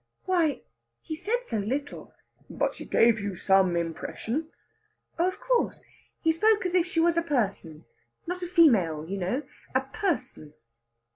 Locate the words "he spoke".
6.23-6.65